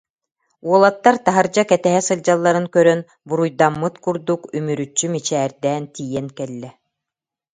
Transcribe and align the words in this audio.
Уолаттар 0.67 1.15
таһырдьа 1.25 1.63
кэтэһэ 1.69 2.01
сылдьалларын 2.07 2.67
көрөн, 2.75 3.01
буруйдаммыт 3.27 3.95
курдук 4.03 4.41
үмүрүччү 4.57 5.05
мичээрдээн 5.13 5.83
тиийэн 5.93 6.27
кэллэ: 6.37 6.69